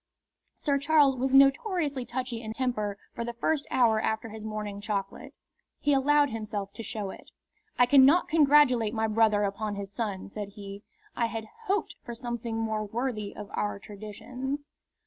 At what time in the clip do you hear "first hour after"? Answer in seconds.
3.35-4.29